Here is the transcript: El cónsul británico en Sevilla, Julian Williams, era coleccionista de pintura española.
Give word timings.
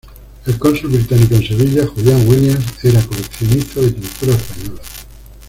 El 0.47 0.57
cónsul 0.57 0.89
británico 0.93 1.35
en 1.35 1.45
Sevilla, 1.47 1.85
Julian 1.85 2.27
Williams, 2.27 2.83
era 2.83 2.99
coleccionista 3.05 3.81
de 3.81 3.91
pintura 3.91 4.33
española. 4.33 4.81